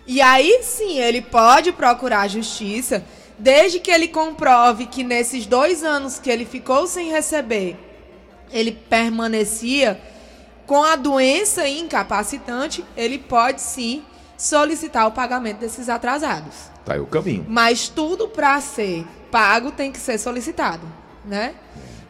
E 0.07 0.21
aí 0.21 0.61
sim 0.62 0.99
ele 0.99 1.21
pode 1.21 1.73
procurar 1.73 2.21
a 2.21 2.28
justiça, 2.28 3.04
desde 3.37 3.81
que 3.81 3.90
ele 3.90 4.07
comprove 4.07 4.87
que 4.87 5.02
nesses 5.02 5.47
dois 5.47 5.83
anos 5.83 6.21
que 6.21 6.31
ele 6.31 6.45
ficou 6.45 6.87
sem 6.87 7.11
receber, 7.11 7.76
ele 8.52 8.71
permanecia 8.71 10.00
com 10.64 10.85
a 10.85 10.95
doença 10.95 11.69
incapacitante, 11.69 12.85
ele 12.97 13.19
pode 13.19 13.61
sim 13.61 14.04
solicitar 14.43 15.07
o 15.07 15.13
pagamento 15.13 15.59
desses 15.59 15.89
atrasados. 15.89 16.71
Tá 16.85 16.95
aí 16.95 17.01
o 17.01 17.07
caminho. 17.07 17.47
Mas 17.49 17.89
tudo 17.89 18.27
para 18.27 18.61
ser 18.61 19.07
pago 19.31 19.71
tem 19.71 19.93
que 19.93 20.01
ser 20.01 20.19
solicitado, 20.19 20.85
né? 21.25 21.55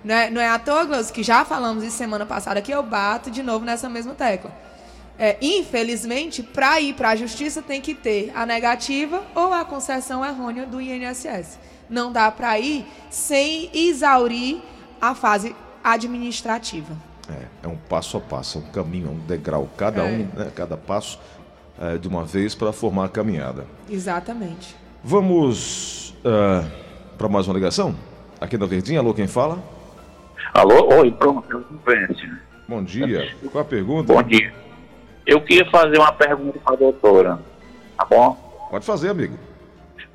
Não 0.03 0.15
é, 0.15 0.31
não 0.31 0.41
é 0.41 0.49
à 0.49 0.59
toa, 0.59 0.85
Glaucio, 0.85 1.13
que 1.13 1.23
já 1.23 1.45
falamos 1.45 1.85
isso 1.85 1.97
semana 1.97 2.25
passada 2.25 2.63
que 2.63 2.73
eu 2.73 2.83
bato 2.83 3.31
de 3.31 3.43
novo 3.43 3.65
nessa 3.67 3.89
mesma 3.89 4.15
tecla. 4.15 4.51
É, 5.19 5.37
infelizmente, 5.43 6.43
para 6.43 6.81
ir 6.81 6.95
para 6.95 7.11
a 7.11 7.17
justiça 7.17 7.61
tem 7.61 7.83
que 7.83 7.95
ter 7.95 8.33
a 8.35 8.47
negativa 8.47 9.23
ou 9.35 9.53
a 9.53 9.63
concessão 9.65 10.25
errônea 10.25 10.65
do 10.65 10.81
INSS. 10.81 11.59
Não 11.89 12.11
dá 12.11 12.31
para 12.33 12.59
ir 12.59 12.87
sem 13.11 13.71
exaurir 13.75 14.63
a 15.01 15.15
fase 15.15 15.55
administrativa. 15.85 16.97
É, 17.29 17.67
é 17.67 17.69
um 17.69 17.77
passo 17.77 18.17
a 18.17 18.21
passo, 18.21 18.59
é 18.59 18.61
um 18.63 18.73
caminho, 18.73 19.09
é 19.09 19.11
um 19.11 19.19
degrau, 19.19 19.69
cada 19.77 20.01
É. 20.01 20.05
um, 20.05 20.29
né, 20.35 20.51
cada 20.57 20.77
passo 20.79 21.21
é, 21.81 21.99
de 21.99 22.09
uma 22.09 22.25
vez 22.25 22.55
para 22.55 22.73
formar 22.73 23.07
a 23.07 23.09
caminhada. 23.09 23.67
Exatamente. 23.91 24.75
Vamos 25.03 26.15
para 27.19 27.29
mais 27.29 27.47
uma 27.49 27.55
ligação? 27.55 27.95
Aqui 28.41 28.57
na 28.59 28.67
Verdinha, 28.67 29.01
alô, 29.01 29.13
quem 29.15 29.27
fala? 29.27 29.59
Alô? 30.55 30.95
Oi, 30.97 31.11
pronto. 31.13 31.65
Bom 32.69 32.83
dia. 32.83 33.35
Qual 33.51 33.63
a 33.63 33.65
pergunta? 33.65 34.13
Bom 34.13 34.23
dia. 34.23 34.53
Eu 35.27 35.41
queria 35.41 35.69
fazer 35.71 35.99
uma 35.99 36.13
pergunta 36.13 36.59
para 36.65 36.75
a 36.75 36.77
doutora, 36.77 37.39
tá 37.97 38.05
bom? 38.05 38.67
Pode 38.71 38.85
fazer, 38.85 39.11
amigo. 39.11 39.39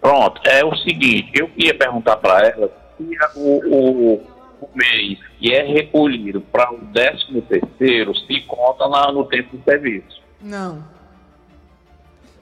Pronto, 0.02 0.42
é 0.46 0.64
o 0.64 0.76
seguinte, 0.78 1.32
eu 1.36 1.48
queria 1.50 1.74
perguntar 1.78 2.18
para 2.18 2.48
ela 2.48 2.70
se 2.98 3.18
o, 3.36 3.74
o, 3.74 4.14
o 4.62 4.70
mês 4.76 5.18
que 5.40 5.54
é 5.54 5.64
recolhido 5.64 6.42
para 6.42 6.72
o 6.74 6.78
13 6.94 7.42
terceiro 7.42 8.14
se 8.16 8.42
conta 8.42 8.88
na- 8.90 9.12
no 9.12 9.26
tempo 9.26 9.58
de 9.58 9.64
serviço. 9.64 10.22
Não. 10.42 10.84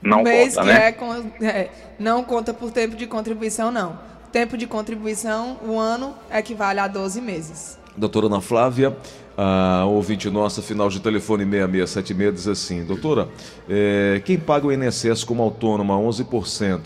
Não 0.05 0.21
o 0.21 0.24
mês 0.24 0.55
conta, 0.55 0.67
que 0.67 0.74
né? 0.74 1.19
é, 1.41 1.47
é, 1.50 1.71
não 1.97 2.24
conta 2.24 2.53
por 2.53 2.71
tempo 2.71 2.95
de 2.95 3.07
contribuição, 3.07 3.71
não. 3.71 3.97
Tempo 4.31 4.55
de 4.55 4.67
contribuição, 4.67 5.57
o 5.65 5.79
ano 5.79 6.13
equivale 6.31 6.79
a 6.79 6.88
12 6.88 7.19
meses. 7.21 7.79
Doutora 7.97 8.27
Ana 8.27 8.41
Flávia, 8.41 8.95
a 9.38 9.85
ouvinte 9.85 10.29
nossa, 10.29 10.62
final 10.62 10.89
de 10.89 11.00
telefone 11.00 11.43
6676, 11.43 12.33
diz 12.33 12.47
assim: 12.47 12.83
Doutora, 12.83 13.29
eh, 13.69 14.21
quem 14.25 14.38
paga 14.38 14.67
o 14.67 14.71
INSS 14.71 15.24
como 15.24 15.41
autônoma 15.41 15.95
11%, 15.95 16.81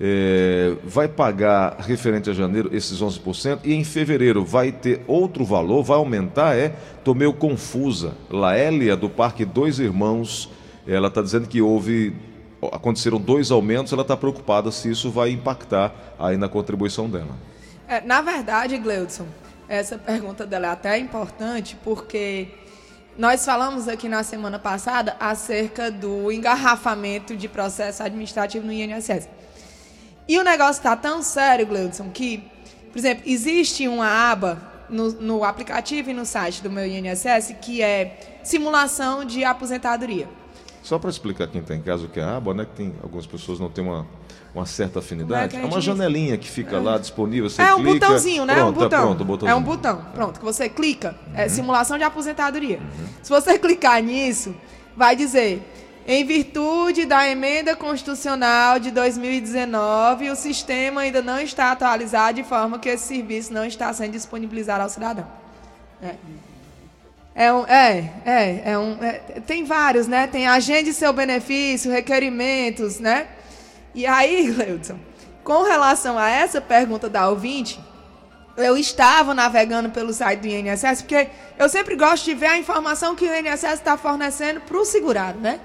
eh, 0.00 0.74
vai 0.84 1.08
pagar 1.08 1.76
referente 1.80 2.30
a 2.30 2.32
janeiro 2.32 2.70
esses 2.72 3.00
11% 3.00 3.60
e 3.64 3.74
em 3.74 3.84
fevereiro 3.84 4.44
vai 4.44 4.70
ter 4.70 5.02
outro 5.06 5.44
valor, 5.44 5.82
vai 5.82 5.96
aumentar? 5.96 6.56
É? 6.56 6.74
Tô 7.02 7.14
meio 7.14 7.32
confusa. 7.32 8.14
Laélia, 8.30 8.96
do 8.96 9.08
Parque 9.08 9.44
Dois 9.44 9.78
Irmãos, 9.78 10.50
ela 10.86 11.08
está 11.08 11.22
dizendo 11.22 11.48
que 11.48 11.60
houve. 11.60 12.14
Aconteceram 12.72 13.18
dois 13.18 13.50
aumentos, 13.50 13.92
ela 13.92 14.02
está 14.02 14.16
preocupada 14.16 14.70
se 14.70 14.90
isso 14.90 15.10
vai 15.10 15.30
impactar 15.30 15.94
aí 16.18 16.36
na 16.36 16.48
contribuição 16.48 17.08
dela. 17.08 17.34
É, 17.88 18.00
na 18.02 18.20
verdade, 18.20 18.76
Gleudson, 18.78 19.26
essa 19.68 19.96
pergunta 19.96 20.46
dela 20.46 20.66
é 20.66 20.70
até 20.70 20.98
importante 20.98 21.76
porque 21.82 22.48
nós 23.16 23.44
falamos 23.44 23.88
aqui 23.88 24.08
na 24.08 24.22
semana 24.22 24.58
passada 24.58 25.16
acerca 25.18 25.90
do 25.90 26.30
engarrafamento 26.30 27.36
de 27.36 27.48
processo 27.48 28.02
administrativo 28.02 28.66
no 28.66 28.72
INSS. 28.72 29.28
E 30.28 30.38
o 30.38 30.44
negócio 30.44 30.80
está 30.80 30.94
tão 30.94 31.22
sério, 31.22 31.66
Gleudson, 31.66 32.10
que, 32.10 32.44
por 32.92 32.98
exemplo, 32.98 33.24
existe 33.26 33.88
uma 33.88 34.06
aba 34.06 34.70
no, 34.88 35.12
no 35.12 35.44
aplicativo 35.44 36.10
e 36.10 36.14
no 36.14 36.24
site 36.24 36.62
do 36.62 36.70
meu 36.70 36.86
INSS 36.86 37.54
que 37.60 37.82
é 37.82 38.38
simulação 38.42 39.24
de 39.24 39.44
aposentadoria. 39.44 40.28
Só 40.82 40.98
para 40.98 41.10
explicar 41.10 41.46
quem 41.46 41.60
está 41.60 41.74
em 41.74 41.82
casa 41.82 42.06
o 42.06 42.08
que 42.08 42.18
é 42.18 42.22
a 42.22 42.36
aba, 42.36 42.54
né? 42.54 42.64
Que 42.64 42.76
tem 42.76 42.94
algumas 43.02 43.26
pessoas 43.26 43.60
não 43.60 43.68
têm 43.68 43.84
uma, 43.84 44.06
uma 44.54 44.64
certa 44.64 44.98
afinidade. 44.98 45.56
É 45.56 45.60
gente 45.60 45.70
uma 45.70 45.80
janelinha 45.80 46.38
que 46.38 46.48
fica 46.48 46.78
lá 46.80 46.98
disponível. 46.98 47.50
Você 47.50 47.62
é 47.62 47.74
um 47.74 47.82
clica, 47.82 48.06
botãozinho, 48.06 48.44
né? 48.46 48.54
Pronto, 48.54 48.68
um 48.68 48.82
botão. 48.82 48.98
É, 48.98 49.02
pronto, 49.02 49.20
o 49.20 49.24
botãozinho. 49.24 49.54
É 49.54 49.58
um 49.58 49.62
botão. 49.62 50.04
Pronto, 50.14 50.38
que 50.38 50.44
você 50.44 50.68
clica. 50.68 51.14
É 51.34 51.48
simulação 51.48 51.98
de 51.98 52.04
aposentadoria. 52.04 52.80
Se 53.22 53.28
você 53.28 53.58
clicar 53.60 54.02
nisso, 54.02 54.54
vai 54.96 55.14
dizer. 55.14 55.62
Em 56.06 56.24
virtude 56.24 57.04
da 57.04 57.28
emenda 57.28 57.76
constitucional 57.76 58.80
de 58.80 58.90
2019, 58.90 60.30
o 60.30 60.34
sistema 60.34 61.02
ainda 61.02 61.22
não 61.22 61.38
está 61.38 61.70
atualizado 61.70 62.36
de 62.36 62.42
forma 62.42 62.78
que 62.78 62.88
esse 62.88 63.06
serviço 63.06 63.52
não 63.52 63.64
está 63.64 63.92
sendo 63.92 64.12
disponibilizado 64.12 64.82
ao 64.82 64.88
cidadão. 64.88 65.26
É. 66.02 66.14
É 67.34 67.52
um, 67.52 67.64
é, 67.66 68.12
é, 68.24 68.62
é 68.72 68.78
um, 68.78 69.02
é, 69.02 69.18
tem 69.46 69.64
vários, 69.64 70.06
né? 70.06 70.26
Tem 70.26 70.46
agende 70.46 70.92
seu 70.92 71.12
benefício, 71.12 71.90
requerimentos, 71.90 72.98
né? 72.98 73.28
E 73.94 74.06
aí, 74.06 74.50
Gleudson, 74.52 74.98
com 75.44 75.62
relação 75.62 76.18
a 76.18 76.28
essa 76.28 76.60
pergunta 76.60 77.08
da 77.08 77.28
ouvinte, 77.28 77.80
eu 78.56 78.76
estava 78.76 79.32
navegando 79.32 79.90
pelo 79.90 80.12
site 80.12 80.40
do 80.40 80.48
INSS, 80.48 81.02
porque 81.02 81.28
eu 81.58 81.68
sempre 81.68 81.96
gosto 81.96 82.24
de 82.24 82.34
ver 82.34 82.46
a 82.46 82.58
informação 82.58 83.14
que 83.14 83.24
o 83.24 83.34
INSS 83.34 83.74
está 83.74 83.96
fornecendo 83.96 84.60
para 84.60 84.76
o 84.76 84.84
segurado, 84.84 85.38
né? 85.38 85.60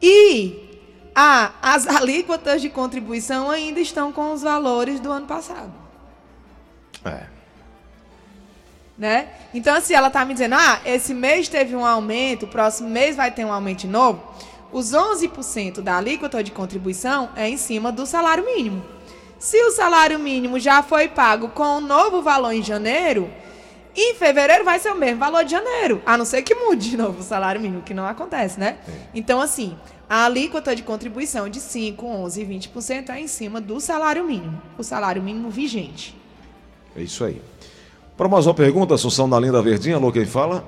E 0.00 0.80
a, 1.14 1.52
as 1.60 1.86
alíquotas 1.88 2.62
de 2.62 2.70
contribuição 2.70 3.50
ainda 3.50 3.80
estão 3.80 4.12
com 4.12 4.32
os 4.32 4.42
valores 4.42 5.00
do 5.00 5.10
ano 5.10 5.26
passado 5.26 5.72
É. 7.04 7.33
né? 8.96 9.28
Então, 9.52 9.80
se 9.80 9.94
ela 9.94 10.10
tá 10.10 10.24
me 10.24 10.34
dizendo, 10.34 10.54
ah, 10.54 10.80
esse 10.84 11.12
mês 11.12 11.48
teve 11.48 11.74
um 11.74 11.84
aumento, 11.84 12.44
o 12.44 12.48
próximo 12.48 12.88
mês 12.88 13.16
vai 13.16 13.30
ter 13.30 13.44
um 13.44 13.52
aumento 13.52 13.80
de 13.80 13.88
novo, 13.88 14.22
os 14.72 14.92
11% 14.92 15.80
da 15.80 15.96
alíquota 15.96 16.42
de 16.42 16.50
contribuição 16.50 17.30
é 17.36 17.48
em 17.48 17.56
cima 17.56 17.92
do 17.92 18.06
salário 18.06 18.44
mínimo. 18.44 18.84
Se 19.38 19.60
o 19.62 19.70
salário 19.70 20.18
mínimo 20.18 20.58
já 20.58 20.82
foi 20.82 21.08
pago 21.08 21.48
com 21.48 21.76
o 21.76 21.80
novo 21.80 22.22
valor 22.22 22.52
em 22.52 22.62
janeiro, 22.62 23.30
em 23.96 24.14
fevereiro 24.14 24.64
vai 24.64 24.78
ser 24.78 24.90
o 24.90 24.96
mesmo 24.96 25.20
valor 25.20 25.44
de 25.44 25.52
janeiro, 25.52 26.02
a 26.04 26.16
não 26.16 26.24
ser 26.24 26.42
que 26.42 26.54
mude 26.54 26.90
de 26.90 26.96
novo 26.96 27.20
o 27.20 27.22
salário 27.22 27.60
mínimo, 27.60 27.82
que 27.82 27.94
não 27.94 28.06
acontece, 28.06 28.58
né? 28.58 28.78
Então, 29.14 29.40
assim, 29.40 29.76
a 30.08 30.24
alíquota 30.24 30.74
de 30.74 30.82
contribuição 30.82 31.48
de 31.48 31.60
5, 31.60 32.04
11 32.04 32.42
e 32.42 32.44
20% 32.44 33.10
é 33.10 33.20
em 33.20 33.28
cima 33.28 33.60
do 33.60 33.80
salário 33.80 34.24
mínimo, 34.24 34.60
o 34.76 34.82
salário 34.82 35.22
mínimo 35.22 35.50
vigente. 35.50 36.16
É 36.96 37.02
isso 37.02 37.24
aí. 37.24 37.40
Para 38.16 38.28
mais 38.28 38.46
uma 38.46 38.54
pergunta, 38.54 38.94
Assunção 38.94 39.28
da 39.28 39.38
Linda 39.40 39.60
Verdinha, 39.60 39.96
alô, 39.96 40.12
quem 40.12 40.24
fala? 40.24 40.62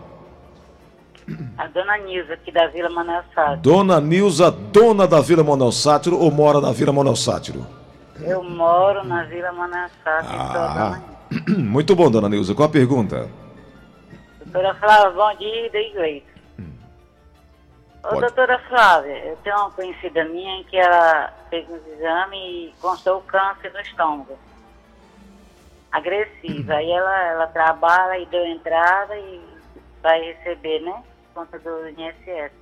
A 1.59 1.67
dona 1.69 1.97
Nilza, 1.99 2.35
aqui 2.35 2.53
da 2.53 2.67
Vila 2.69 2.89
Manuel 2.91 3.23
Sá. 3.35 3.55
Dona 3.57 4.01
Nilza, 4.01 4.51
dona 4.51 5.07
da 5.07 5.21
Vila 5.21 5.43
Monel 5.43 5.73
Sátiro 5.73 6.19
ou 6.19 6.31
mora 6.31 6.61
na 6.61 6.73
Vila 6.73 6.93
Monel 6.93 7.17
Sátiro? 7.17 7.67
Eu 8.21 8.43
moro 8.43 9.05
na 9.05 9.25
Vila 9.25 9.53
Manuel 9.53 9.89
Sá, 10.05 10.19
que 10.23 10.29
sou 10.29 10.37
a 10.37 10.93
Ah, 10.95 11.01
muito 11.59 11.95
bom, 11.97 12.11
dona 12.11 12.29
Nilza. 12.29 12.55
Qual 12.55 12.69
a 12.69 12.73
pergunta? 12.73 13.29
Doutora 14.45 14.75
Flávia, 14.75 15.11
bom 15.11 15.37
dia 15.39 15.71
da 15.71 15.79
igreja. 15.81 16.23
Ô, 18.05 18.09
Pode. 18.09 18.21
doutora 18.21 18.59
Flávia, 18.69 19.25
eu 19.27 19.37
tenho 19.43 19.57
uma 19.57 19.71
conhecida 19.71 20.25
minha 20.27 20.63
que 20.65 20.77
ela 20.77 21.33
fez 21.51 21.65
uns 21.69 21.85
exames 21.99 22.39
e 22.39 22.75
constou 22.81 23.21
câncer 23.23 23.73
no 23.73 23.81
estômago. 23.81 24.39
Agressiva. 25.93 26.75
Aí 26.75 26.91
ela, 26.91 27.23
ela 27.29 27.47
trabalha 27.49 28.19
e 28.19 28.27
deu 28.27 28.45
entrada 28.47 29.17
e 29.17 29.41
vai 30.03 30.21
receber, 30.21 30.81
né? 30.81 31.03
Conta 31.35 31.59
do 31.59 31.89
INSS. 31.89 32.53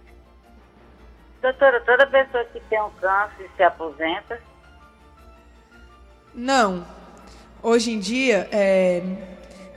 Doutora, 1.42 1.80
toda 1.80 2.06
pessoa 2.06 2.44
que 2.46 2.60
tem 2.60 2.80
um 2.80 2.90
câncer 2.92 3.50
se 3.56 3.62
aposenta, 3.62 4.40
Não. 6.34 6.86
Hoje 7.62 7.92
em 7.92 7.98
dia, 7.98 8.48
é, 8.50 9.02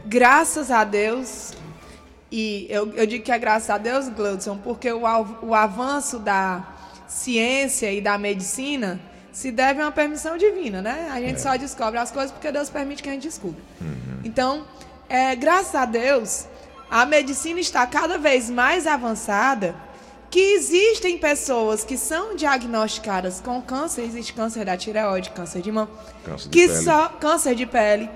graças 0.06 0.72
a 0.72 0.84
Deus, 0.84 1.54
e 2.32 2.68
eu, 2.70 2.92
eu 2.94 3.06
digo 3.06 3.24
que 3.24 3.32
é 3.32 3.38
graças 3.38 3.70
a 3.70 3.78
Deus, 3.78 4.10
Gleudson, 4.10 4.58
porque 4.58 4.92
o, 4.92 5.04
o 5.42 5.54
avanço 5.54 6.20
da 6.20 6.66
ciência 7.08 7.92
e 7.92 8.02
da 8.02 8.18
medicina 8.18 9.00
se 9.38 9.52
deve 9.52 9.80
a 9.80 9.86
uma 9.86 9.92
permissão 9.92 10.36
divina, 10.36 10.82
né? 10.82 11.10
A 11.12 11.22
gente 11.22 11.40
só 11.40 11.56
descobre 11.56 12.00
as 12.00 12.10
coisas 12.10 12.32
porque 12.32 12.52
Deus 12.52 12.72
permite 12.72 13.04
que 13.04 13.10
a 13.10 13.12
gente 13.12 13.28
descubra. 13.28 13.62
Então, 14.24 14.66
é, 15.08 15.36
graças 15.36 15.76
a 15.76 15.86
Deus, 15.86 16.48
a 16.90 17.06
medicina 17.06 17.60
está 17.60 17.86
cada 17.86 18.18
vez 18.18 18.50
mais 18.50 18.88
avançada, 18.88 19.76
que 20.32 20.40
existem 20.40 21.20
pessoas 21.20 21.84
que 21.84 21.98
são 21.98 22.36
diagnosticadas 22.36 23.40
com 23.40 23.62
câncer, 23.62 24.02
existe 24.02 24.34
câncer 24.34 24.66
da 24.66 24.76
tireoide, 24.76 25.30
câncer 25.30 25.62
de 25.62 25.72
mão, 25.72 25.88
Câncer 26.26 26.50
de 26.50 26.58
que 26.58 26.68
pele. 26.68 26.84
só 26.84 27.08
câncer 27.10 27.54
de 27.54 27.68
pele, 27.68 28.10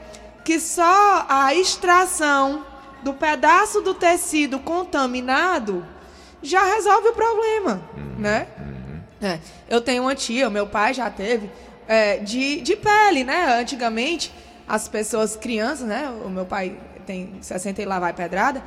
que 0.43 0.59
só 0.59 1.27
a 1.29 1.53
extração 1.53 2.65
do 3.03 3.13
pedaço 3.13 3.79
do 3.81 3.93
tecido 3.93 4.57
contaminado 4.57 5.85
já 6.41 6.63
resolve 6.63 7.09
o 7.09 7.13
problema, 7.13 7.79
né? 8.17 8.47
É, 9.21 9.39
eu 9.69 9.79
tenho 9.81 10.03
uma 10.03 10.15
tia, 10.15 10.49
meu 10.49 10.65
pai 10.65 10.93
já 10.93 11.09
teve, 11.09 11.49
é, 11.87 12.17
de, 12.17 12.61
de 12.61 12.75
pele, 12.75 13.23
né? 13.23 13.59
Antigamente, 13.59 14.31
as 14.67 14.87
pessoas, 14.87 15.35
crianças, 15.35 15.87
né? 15.87 16.11
O 16.25 16.29
meu 16.29 16.45
pai 16.45 16.75
tem 17.05 17.33
60 17.41 17.81
e 17.81 17.85
lá 17.85 17.99
vai 17.99 18.13
pedrada. 18.13 18.63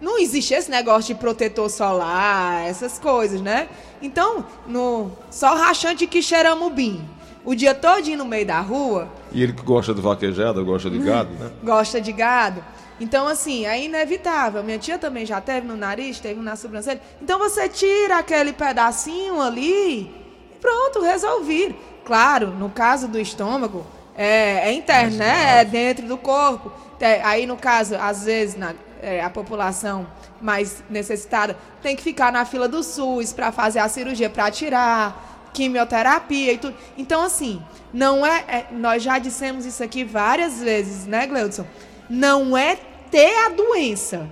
Não 0.00 0.18
existia 0.18 0.58
esse 0.58 0.70
negócio 0.70 1.14
de 1.14 1.20
protetor 1.20 1.70
solar, 1.70 2.66
essas 2.66 2.98
coisas, 2.98 3.40
né? 3.40 3.68
Então, 4.02 4.44
no 4.66 5.10
sol 5.30 5.56
rachante 5.56 6.06
que 6.06 6.20
cheiramos 6.20 6.70
bem, 6.72 7.00
o 7.44 7.54
dia 7.54 7.74
todinho 7.74 8.18
no 8.18 8.26
meio 8.26 8.44
da 8.44 8.60
rua, 8.60 9.08
E 9.32 9.42
ele 9.42 9.52
que 9.52 9.62
gosta 9.62 9.94
de 9.94 10.00
vaquejada, 10.00 10.60
gosta 10.62 10.90
de 10.90 10.98
gado, 10.98 11.30
né? 11.30 11.50
gosta 11.64 12.00
de 12.00 12.12
gado. 12.12 12.62
Então, 12.98 13.28
assim, 13.28 13.66
é 13.66 13.82
inevitável. 13.82 14.62
Minha 14.64 14.78
tia 14.78 14.98
também 14.98 15.26
já 15.26 15.40
teve 15.40 15.66
no 15.66 15.76
nariz, 15.76 16.18
teve 16.18 16.40
na 16.40 16.56
sobrancelha. 16.56 17.00
Então, 17.20 17.38
você 17.38 17.68
tira 17.68 18.18
aquele 18.18 18.52
pedacinho 18.52 19.40
ali 19.40 20.00
e 20.00 20.58
pronto, 20.60 21.00
resolvi. 21.02 21.76
Claro, 22.04 22.48
no 22.48 22.70
caso 22.70 23.08
do 23.08 23.18
estômago, 23.18 23.86
é, 24.16 24.68
é 24.68 24.72
interno, 24.72 25.16
né? 25.18 25.60
É 25.60 25.64
dentro 25.64 26.06
do 26.06 26.16
corpo. 26.16 26.72
É, 26.98 27.20
aí, 27.22 27.46
no 27.46 27.56
caso, 27.56 27.96
às 27.96 28.24
vezes, 28.24 28.56
na, 28.56 28.74
é, 29.02 29.22
a 29.22 29.28
população 29.28 30.06
mais 30.40 30.82
necessitada 30.88 31.56
tem 31.82 31.94
que 31.96 32.02
ficar 32.02 32.32
na 32.32 32.44
fila 32.44 32.68
do 32.68 32.82
SUS 32.82 33.32
para 33.32 33.52
fazer 33.52 33.78
a 33.80 33.88
cirurgia, 33.88 34.30
para 34.30 34.50
tirar 34.50 35.50
quimioterapia 35.52 36.52
e 36.52 36.58
tudo. 36.58 36.76
Então, 36.96 37.22
assim, 37.22 37.62
não 37.92 38.24
é, 38.24 38.44
é- 38.48 38.66
Nós 38.72 39.02
já 39.02 39.18
dissemos 39.18 39.64
isso 39.66 39.82
aqui 39.82 40.04
várias 40.04 40.60
vezes, 40.60 41.06
né, 41.06 41.26
Gleudson? 41.26 41.66
Não 42.08 42.56
é 42.56 42.76
ter 43.10 43.34
a 43.46 43.48
doença. 43.50 44.28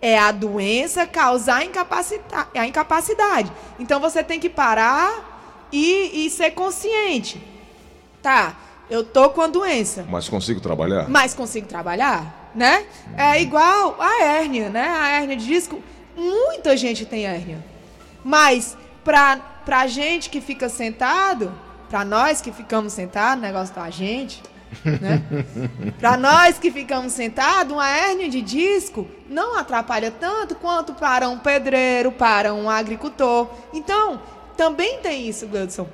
É 0.00 0.18
a 0.18 0.30
doença 0.30 1.06
causar 1.06 1.64
incapacita- 1.64 2.48
a 2.54 2.66
incapacidade. 2.66 3.50
Então 3.78 3.98
você 4.00 4.22
tem 4.22 4.38
que 4.38 4.48
parar 4.48 5.66
e, 5.72 6.26
e 6.26 6.30
ser 6.30 6.50
consciente. 6.52 7.42
Tá, 8.22 8.54
eu 8.90 9.02
tô 9.04 9.30
com 9.30 9.40
a 9.40 9.46
doença 9.46 10.04
Mas 10.08 10.28
consigo 10.28 10.60
trabalhar? 10.60 11.08
mas 11.08 11.32
consigo 11.34 11.66
trabalhar, 11.66 12.50
né? 12.54 12.84
É 13.16 13.40
igual 13.40 13.96
a 14.00 14.22
hérnia, 14.22 14.68
né? 14.68 14.88
A 14.88 15.08
hérnia 15.08 15.36
de 15.36 15.46
disco, 15.46 15.80
muita 16.16 16.76
gente 16.76 17.04
tem 17.06 17.24
hérnia. 17.24 17.64
Mas 18.24 18.76
pra, 19.04 19.36
pra 19.64 19.86
gente 19.86 20.28
que 20.30 20.40
fica 20.40 20.68
sentado, 20.68 21.52
pra 21.88 22.04
nós 22.04 22.40
que 22.40 22.50
ficamos 22.52 22.92
sentados, 22.92 23.40
negócio 23.42 23.74
da 23.74 23.88
gente, 23.90 24.42
né? 24.84 25.22
Pra 25.98 26.16
nós 26.16 26.58
que 26.58 26.70
ficamos 26.70 27.12
sentados, 27.12 27.72
uma 27.72 27.88
hérnia 27.88 28.28
de 28.28 28.42
disco 28.42 29.06
não 29.28 29.56
atrapalha 29.56 30.10
tanto 30.10 30.54
quanto 30.54 30.94
para 30.94 31.28
um 31.28 31.38
pedreiro, 31.38 32.12
para 32.12 32.54
um 32.54 32.68
agricultor. 32.68 33.48
Então, 33.72 34.20
também 34.56 34.98
tem 34.98 35.28
isso, 35.28 35.46
Gleudson. 35.46 35.88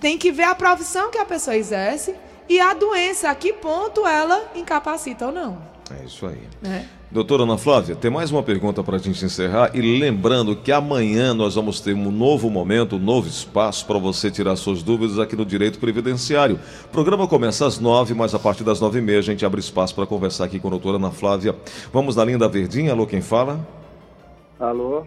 Tem 0.00 0.18
que 0.18 0.30
ver 0.30 0.44
a 0.44 0.54
profissão 0.54 1.10
que 1.10 1.18
a 1.18 1.24
pessoa 1.24 1.56
exerce 1.56 2.14
e 2.48 2.60
a 2.60 2.74
doença, 2.74 3.30
a 3.30 3.34
que 3.34 3.52
ponto 3.52 4.06
ela 4.06 4.50
incapacita 4.54 5.26
ou 5.26 5.32
não. 5.32 5.58
É 5.90 6.04
isso 6.04 6.26
aí. 6.26 6.42
Né? 6.62 6.88
Doutora 7.14 7.44
Ana 7.44 7.56
Flávia, 7.56 7.94
tem 7.94 8.10
mais 8.10 8.32
uma 8.32 8.42
pergunta 8.42 8.82
para 8.82 8.96
a 8.96 8.98
gente 8.98 9.24
encerrar. 9.24 9.70
E 9.72 9.80
lembrando 10.00 10.56
que 10.56 10.72
amanhã 10.72 11.32
nós 11.32 11.54
vamos 11.54 11.80
ter 11.80 11.94
um 11.94 12.10
novo 12.10 12.50
momento, 12.50 12.96
um 12.96 12.98
novo 12.98 13.28
espaço 13.28 13.86
para 13.86 13.96
você 14.00 14.32
tirar 14.32 14.56
suas 14.56 14.82
dúvidas 14.82 15.20
aqui 15.20 15.36
no 15.36 15.44
Direito 15.44 15.78
Previdenciário. 15.78 16.58
O 16.86 16.88
programa 16.88 17.28
começa 17.28 17.64
às 17.68 17.78
nove, 17.78 18.14
mas 18.14 18.34
a 18.34 18.38
partir 18.40 18.64
das 18.64 18.80
nove 18.80 18.98
e 18.98 19.00
meia 19.00 19.20
a 19.20 19.22
gente 19.22 19.46
abre 19.46 19.60
espaço 19.60 19.94
para 19.94 20.06
conversar 20.06 20.46
aqui 20.46 20.58
com 20.58 20.66
a 20.66 20.70
doutora 20.72 20.96
Ana 20.96 21.12
Flávia. 21.12 21.54
Vamos 21.92 22.16
na 22.16 22.24
linha 22.24 22.36
da 22.38 22.48
Verdinha. 22.48 22.90
Alô, 22.90 23.06
quem 23.06 23.20
fala? 23.22 23.64
Alô, 24.58 25.04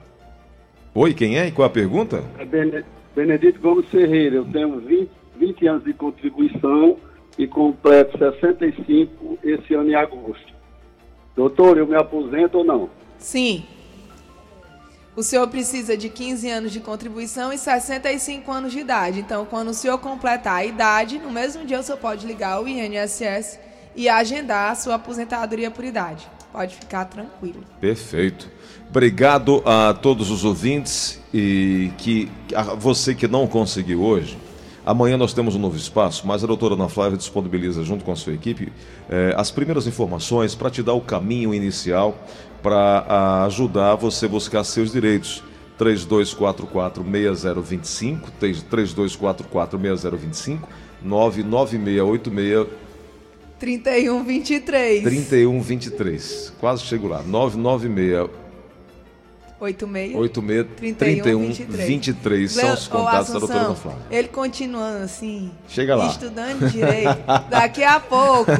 Oi, 0.95 1.13
quem 1.13 1.37
é 1.37 1.47
e 1.47 1.51
qual 1.51 1.65
é 1.65 1.69
a 1.69 1.73
pergunta? 1.73 2.23
é 2.39 2.45
Bene- 2.45 2.85
Benedito 3.13 3.59
Gomes 3.59 3.85
Ferreira. 3.89 4.37
Eu 4.37 4.45
tenho 4.45 4.79
20, 4.79 5.09
20 5.37 5.67
anos 5.67 5.83
de 5.83 5.91
contribuição 5.93 6.95
e 7.37 7.45
completo 7.45 8.17
65 8.17 9.39
esse 9.43 9.73
ano 9.73 9.89
em 9.91 9.95
agosto. 9.95 10.55
Doutor, 11.37 11.77
eu 11.77 11.85
me 11.85 11.95
aposento 11.95 12.57
ou 12.57 12.63
não? 12.63 12.89
Sim. 13.19 13.63
O 15.15 15.21
senhor 15.21 15.47
precisa 15.47 15.95
de 15.95 16.09
15 16.09 16.49
anos 16.49 16.71
de 16.71 16.79
contribuição 16.79 17.53
e 17.53 17.59
65 17.59 18.51
anos 18.51 18.71
de 18.71 18.79
idade. 18.79 19.19
Então, 19.19 19.45
quando 19.45 19.69
o 19.69 19.73
senhor 19.73 19.99
completar 19.99 20.55
a 20.55 20.65
idade, 20.65 21.19
no 21.19 21.31
mesmo 21.31 21.63
dia 21.63 21.79
o 21.79 21.83
senhor 21.83 21.99
pode 21.99 22.25
ligar 22.25 22.53
ao 22.53 22.67
INSS 22.67 23.59
e 23.95 24.09
agendar 24.09 24.71
a 24.71 24.75
sua 24.75 24.95
aposentadoria 24.95 25.69
por 25.69 25.85
idade. 25.85 26.27
Pode 26.51 26.75
ficar 26.75 27.05
tranquilo. 27.05 27.63
Perfeito. 27.79 28.49
Obrigado 28.89 29.61
a 29.63 29.93
todos 29.93 30.31
os 30.31 30.43
ouvintes 30.43 31.21
e 31.31 31.91
que 31.99 32.31
a 32.55 32.63
você 32.63 33.13
que 33.13 33.27
não 33.27 33.45
conseguiu 33.45 34.01
hoje. 34.01 34.37
Amanhã 34.87 35.15
nós 35.17 35.33
temos 35.33 35.53
um 35.53 35.59
novo 35.59 35.75
espaço, 35.75 36.25
mas 36.25 36.45
a 36.45 36.47
doutora 36.47 36.75
Ana 36.75 36.87
Flávia 36.87 37.17
disponibiliza 37.17 37.83
junto 37.83 38.05
com 38.05 38.13
a 38.13 38.15
sua 38.15 38.33
equipe 38.33 38.71
eh, 39.09 39.33
as 39.35 39.51
primeiras 39.51 39.85
informações 39.85 40.55
para 40.55 40.69
te 40.69 40.81
dar 40.81 40.93
o 40.93 41.01
caminho 41.01 41.53
inicial 41.53 42.17
para 42.63 43.43
ajudar 43.43 43.95
você 43.95 44.27
a 44.27 44.29
buscar 44.29 44.63
seus 44.63 44.93
direitos. 44.93 45.43
3244-6025, 45.77 48.21
3244-6025, 48.41 50.59
99686 51.03 52.67
3123 53.59 55.03
3123. 55.03 56.53
Quase 56.61 56.83
chego 56.83 57.09
lá. 57.09 57.21
996 57.23 58.46
86 59.59 60.15
86 60.15 60.97
31 60.97 61.51
23 61.51 62.51
são 62.51 62.73
os 62.73 62.87
contatos 62.87 63.33
da 63.33 63.39
doutora 63.39 63.59
Ana 63.59 63.75
Flávia. 63.75 64.01
Ele 64.11 64.27
continuando 64.27 65.03
assim, 65.03 65.51
Chega 65.67 65.95
lá. 65.95 66.07
estudando 66.07 66.69
direito, 66.69 67.17
daqui 67.49 67.83
a 67.83 67.99
pouco 67.99 68.51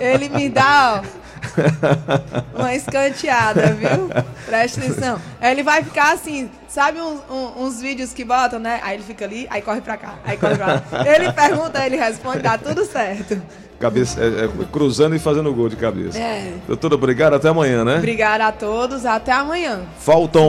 ele 0.00 0.28
me 0.28 0.48
dá 0.50 1.02
ó, 1.02 2.58
uma 2.58 2.74
escanteada, 2.74 3.72
viu? 3.74 4.08
Presta 4.46 4.80
atenção. 4.80 5.20
Aí 5.40 5.50
ele 5.52 5.62
vai 5.62 5.82
ficar 5.82 6.12
assim, 6.12 6.50
sabe 6.68 7.00
uns, 7.00 7.20
um- 7.30 7.64
uns 7.64 7.80
vídeos 7.80 8.12
que 8.12 8.24
botam, 8.24 8.58
né? 8.58 8.80
Aí 8.82 8.96
ele 8.96 9.02
fica 9.02 9.24
ali, 9.24 9.46
aí 9.50 9.62
corre 9.62 9.80
pra 9.80 9.96
cá, 9.96 10.14
aí 10.24 10.36
corre 10.36 10.56
pra 10.56 10.66
lá. 10.66 10.82
Ele 11.06 11.32
pergunta, 11.32 11.84
ele 11.84 11.96
responde, 11.96 12.40
dá 12.40 12.58
tudo 12.58 12.84
certo. 12.84 13.40
Cabeça, 13.82 14.20
é, 14.20 14.44
é, 14.44 14.48
cruzando 14.70 15.16
e 15.16 15.18
fazendo 15.18 15.52
gol 15.52 15.68
de 15.68 15.74
cabeça. 15.74 16.16
É. 16.16 16.52
Doutora, 16.68 16.94
obrigado. 16.94 17.34
Até 17.34 17.48
amanhã, 17.48 17.84
né? 17.84 17.96
Obrigada 17.96 18.46
a 18.46 18.52
todos, 18.52 19.04
até 19.04 19.32
amanhã. 19.32 19.80
Faltam 19.98 20.48